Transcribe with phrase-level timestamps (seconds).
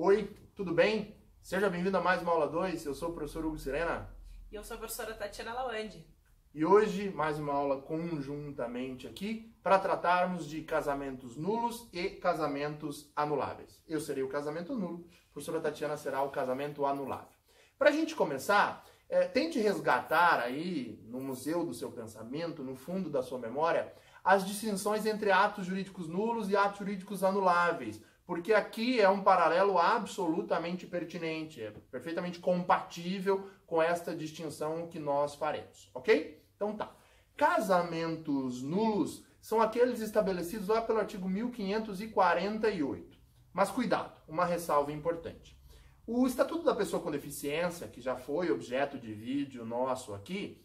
[0.00, 1.12] Oi, tudo bem?
[1.42, 2.86] Seja bem-vindo a mais uma aula 2.
[2.86, 4.08] Eu sou o professor Hugo Sirena.
[4.48, 6.06] E eu sou a professora Tatiana Lawande.
[6.54, 13.82] E hoje, mais uma aula conjuntamente aqui para tratarmos de casamentos nulos e casamentos anuláveis.
[13.88, 17.36] Eu serei o casamento nulo, a professora Tatiana será o casamento anulável.
[17.76, 23.10] Para a gente começar, é, tente resgatar aí no museu do seu pensamento, no fundo
[23.10, 29.00] da sua memória, as distinções entre atos jurídicos nulos e atos jurídicos anuláveis, porque aqui
[29.00, 36.38] é um paralelo absolutamente pertinente, é perfeitamente compatível com esta distinção que nós faremos, ok?
[36.54, 36.94] Então tá.
[37.34, 43.18] Casamentos nulos são aqueles estabelecidos lá pelo artigo 1548.
[43.50, 45.58] Mas cuidado, uma ressalva importante.
[46.06, 50.62] O Estatuto da Pessoa com Deficiência, que já foi objeto de vídeo nosso aqui,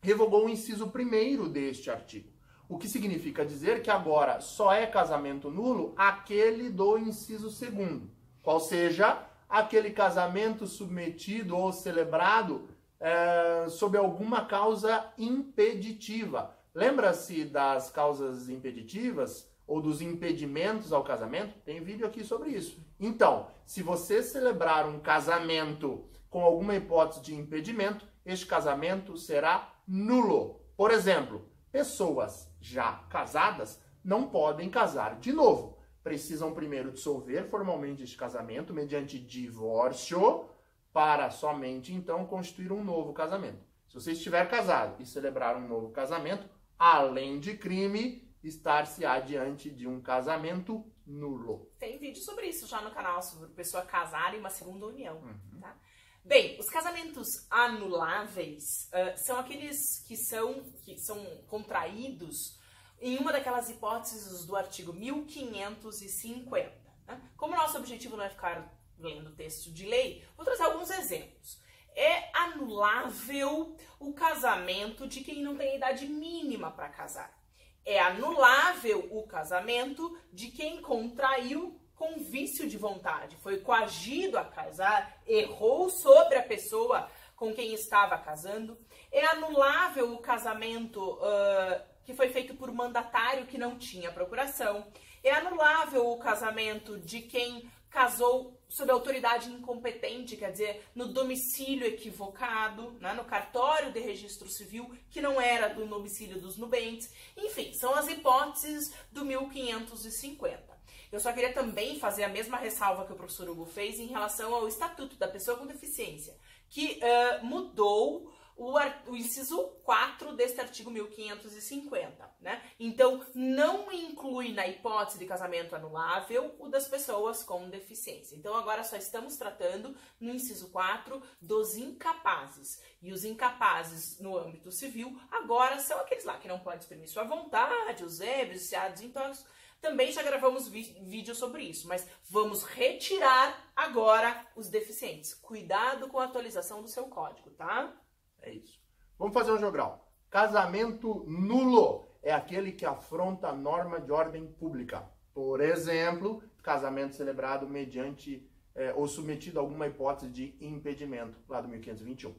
[0.00, 2.30] revogou o inciso primeiro deste artigo.
[2.72, 8.10] O que significa dizer que agora só é casamento nulo aquele do inciso segundo,
[8.42, 12.66] qual seja aquele casamento submetido ou celebrado
[12.98, 16.56] é, sob alguma causa impeditiva.
[16.74, 21.58] Lembra-se das causas impeditivas ou dos impedimentos ao casamento?
[21.66, 22.82] Tem vídeo aqui sobre isso.
[22.98, 30.62] Então, se você celebrar um casamento com alguma hipótese de impedimento, este casamento será nulo.
[30.74, 35.78] Por exemplo, pessoas já casadas não podem casar de novo.
[36.04, 40.48] Precisam primeiro dissolver formalmente este casamento mediante divórcio
[40.92, 43.64] para somente então constituir um novo casamento.
[43.88, 46.48] Se você estiver casado e celebrar um novo casamento,
[46.78, 51.70] além de crime, estar-se adiante de um casamento nulo.
[51.78, 55.16] Tem vídeo sobre isso já no canal, sobre pessoa casar em uma segunda união.
[55.18, 55.60] Uhum.
[55.60, 55.76] Tá?
[56.24, 62.56] Bem, os casamentos anuláveis uh, são aqueles que são, que são contraídos
[63.00, 66.72] em uma daquelas hipóteses do artigo 1550.
[67.08, 67.20] Né?
[67.36, 71.60] Como nosso objetivo não é ficar lendo texto de lei, vou trazer alguns exemplos.
[71.92, 77.36] É anulável o casamento de quem não tem idade mínima para casar.
[77.84, 85.22] É anulável o casamento de quem contraiu com vício de vontade, foi coagido a casar,
[85.24, 88.76] errou sobre a pessoa com quem estava casando.
[89.12, 94.84] É anulável o casamento uh, que foi feito por mandatário que não tinha procuração.
[95.22, 102.96] É anulável o casamento de quem casou sob autoridade incompetente, quer dizer, no domicílio equivocado,
[103.00, 107.08] né, no cartório de registro civil, que não era do domicílio dos nubentes.
[107.36, 110.71] Enfim, são as hipóteses do 1550.
[111.12, 114.54] Eu só queria também fazer a mesma ressalva que o professor Hugo fez em relação
[114.54, 116.34] ao Estatuto da Pessoa com Deficiência,
[116.70, 118.78] que uh, mudou o,
[119.10, 122.62] o inciso 4 deste artigo 1550, né?
[122.78, 128.36] Então, não inclui na hipótese de casamento anulável o das pessoas com deficiência.
[128.36, 132.80] Então, agora só estamos tratando no inciso 4 dos incapazes.
[133.02, 137.24] E os incapazes no âmbito civil agora são aqueles lá que não podem exprimir sua
[137.24, 139.44] vontade, os ébreos, viciados, intoxicos.
[139.82, 145.34] Também já gravamos vídeo sobre isso, mas vamos retirar agora os deficientes.
[145.34, 147.92] Cuidado com a atualização do seu código, tá?
[148.40, 148.80] É isso.
[149.18, 150.08] Vamos fazer um jogral.
[150.30, 155.10] Casamento nulo é aquele que afronta a norma de ordem pública.
[155.34, 161.66] Por exemplo, casamento celebrado mediante é, ou submetido a alguma hipótese de impedimento, lá do
[161.66, 162.32] 1521.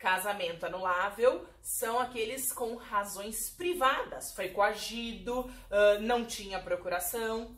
[0.00, 4.32] Casamento anulável são aqueles com razões privadas.
[4.34, 5.44] Foi coagido,
[6.00, 7.54] não tinha procuração.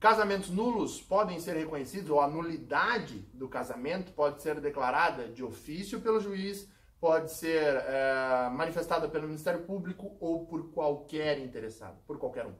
[0.00, 6.00] Casamentos nulos podem ser reconhecidos, ou a nulidade do casamento pode ser declarada de ofício
[6.00, 12.46] pelo juiz, pode ser é, manifestada pelo Ministério Público ou por qualquer interessado, por qualquer
[12.46, 12.54] um.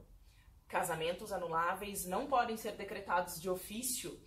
[0.67, 4.19] Casamentos anuláveis não podem ser decretados de ofício.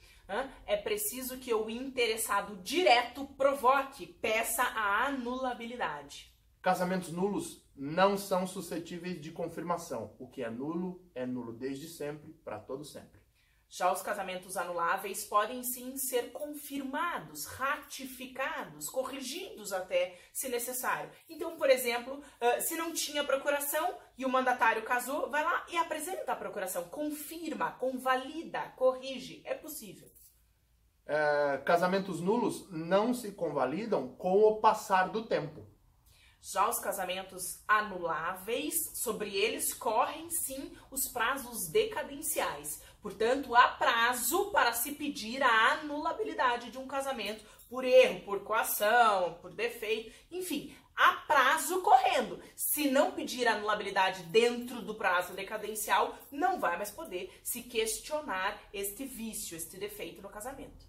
[0.67, 6.33] É preciso que o interessado direto provoque, peça a anulabilidade.
[6.63, 10.15] Casamentos nulos não são suscetíveis de confirmação.
[10.19, 13.19] O que é nulo é nulo desde sempre, para todo sempre.
[13.73, 21.09] Já os casamentos anuláveis podem sim ser confirmados, ratificados, corrigidos até, se necessário.
[21.29, 22.21] Então, por exemplo,
[22.61, 27.71] se não tinha procuração e o mandatário casou, vai lá e apresenta a procuração, confirma,
[27.73, 29.41] convalida, corrige.
[29.45, 30.11] É possível.
[31.13, 35.67] É, casamentos nulos não se convalidam com o passar do tempo.
[36.41, 42.81] Já os casamentos anuláveis, sobre eles correm sim os prazos decadenciais.
[43.03, 49.35] Portanto, há prazo para se pedir a anulabilidade de um casamento por erro, por coação,
[49.43, 52.41] por defeito, enfim, a prazo correndo.
[52.55, 59.05] Se não pedir anulabilidade dentro do prazo decadencial, não vai mais poder se questionar este
[59.05, 60.89] vício, este defeito no casamento.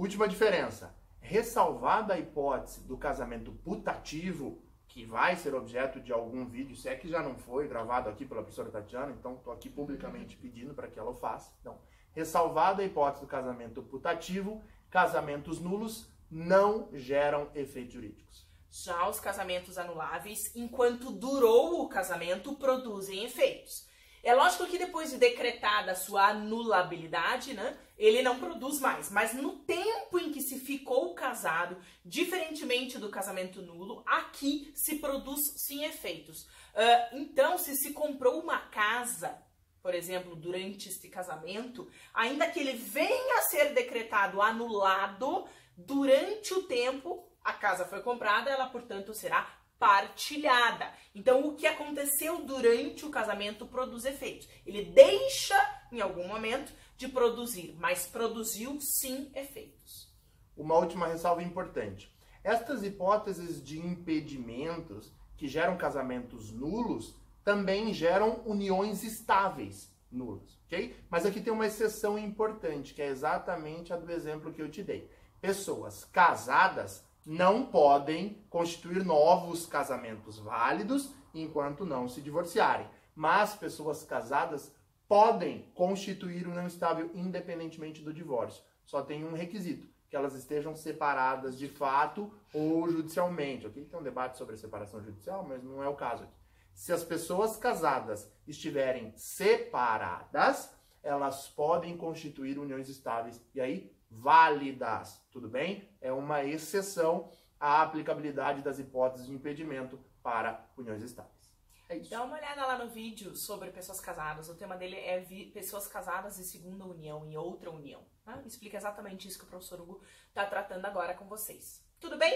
[0.00, 0.96] Última diferença.
[1.20, 6.96] Ressalvada a hipótese do casamento putativo, que vai ser objeto de algum vídeo, se é
[6.96, 10.88] que já não foi gravado aqui pela professora Tatiana, então estou aqui publicamente pedindo para
[10.88, 11.52] que ela o faça.
[11.60, 11.76] Então,
[12.12, 18.48] ressalvada a hipótese do casamento putativo, casamentos nulos não geram efeitos jurídicos.
[18.70, 23.86] Já os casamentos anuláveis, enquanto durou o casamento, produzem efeitos.
[24.22, 29.10] É lógico que depois de decretada a sua anulabilidade, né, ele não produz mais.
[29.10, 35.40] Mas no tempo em que se ficou casado, diferentemente do casamento nulo, aqui se produz
[35.56, 36.42] sim efeitos.
[36.42, 39.42] Uh, então, se se comprou uma casa,
[39.82, 46.64] por exemplo, durante este casamento, ainda que ele venha a ser decretado anulado, durante o
[46.64, 50.92] tempo a casa foi comprada, ela, portanto, será partilhada.
[51.14, 54.46] Então, o que aconteceu durante o casamento produz efeitos.
[54.66, 55.56] Ele deixa,
[55.90, 60.14] em algum momento, de produzir, mas produziu sim efeitos.
[60.54, 62.14] Uma última ressalva importante.
[62.44, 70.94] Estas hipóteses de impedimentos que geram casamentos nulos também geram uniões estáveis nulas, ok?
[71.08, 74.82] Mas aqui tem uma exceção importante, que é exatamente a do exemplo que eu te
[74.82, 75.10] dei.
[75.40, 82.86] Pessoas casadas não podem constituir novos casamentos válidos enquanto não se divorciarem.
[83.14, 84.74] Mas pessoas casadas
[85.06, 88.62] podem constituir união estável independentemente do divórcio.
[88.84, 93.66] Só tem um requisito, que elas estejam separadas de fato ou judicialmente.
[93.66, 96.34] Aqui tem um debate sobre a separação judicial, mas não é o caso aqui.
[96.72, 105.48] Se as pessoas casadas estiverem separadas, elas podem constituir uniões estáveis e aí válidas, tudo
[105.48, 105.88] bem?
[106.00, 111.40] É uma exceção à aplicabilidade das hipóteses de impedimento para uniões estáveis.
[111.88, 112.10] É isso.
[112.10, 114.48] Dá uma olhada lá no vídeo sobre pessoas casadas.
[114.48, 115.20] O tema dele é
[115.52, 118.06] pessoas casadas em segunda união, em outra união.
[118.24, 118.40] Tá?
[118.46, 121.84] Explica exatamente isso que o professor Hugo está tratando agora com vocês.
[121.98, 122.32] Tudo bem?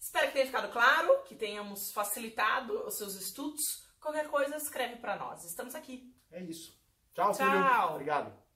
[0.00, 3.88] Espero que tenha ficado claro, que tenhamos facilitado os seus estudos.
[4.00, 5.44] Qualquer coisa, escreve para nós.
[5.44, 6.12] Estamos aqui.
[6.30, 6.76] É isso.
[7.14, 7.50] Tchau, Tchau.
[7.50, 7.94] filho.
[7.94, 8.47] Obrigado.